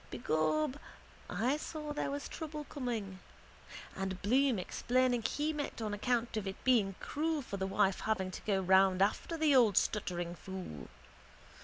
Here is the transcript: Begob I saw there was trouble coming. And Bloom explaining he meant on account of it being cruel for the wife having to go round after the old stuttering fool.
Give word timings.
Begob 0.09 0.79
I 1.29 1.57
saw 1.57 1.93
there 1.93 2.09
was 2.09 2.27
trouble 2.27 2.63
coming. 2.63 3.19
And 3.95 4.19
Bloom 4.23 4.57
explaining 4.57 5.21
he 5.21 5.53
meant 5.53 5.79
on 5.79 5.93
account 5.93 6.35
of 6.37 6.47
it 6.47 6.55
being 6.63 6.95
cruel 6.99 7.43
for 7.43 7.57
the 7.57 7.67
wife 7.67 7.99
having 7.99 8.31
to 8.31 8.41
go 8.41 8.61
round 8.61 9.03
after 9.03 9.37
the 9.37 9.55
old 9.55 9.77
stuttering 9.77 10.33
fool. 10.33 10.87